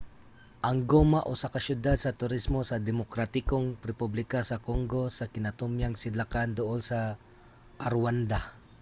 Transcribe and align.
ang 0.67 0.77
goma 0.91 1.19
usa 1.33 1.47
ka 1.53 1.59
syudad 1.67 1.97
sa 1.99 2.17
turismo 2.21 2.59
sa 2.65 2.83
demokratikong 2.89 3.67
republika 3.89 4.39
sa 4.45 4.61
congo 4.67 5.01
sa 5.17 5.29
kinatumyang 5.33 5.95
sidlakan 6.01 6.49
duol 6.57 6.79
sa 6.89 6.99
rwanda 7.95 8.39